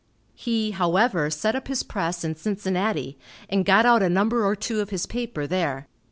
[0.33, 3.19] He, however, set up his press in Cincinnati,
[3.51, 5.87] and got out a number or two of his paper there.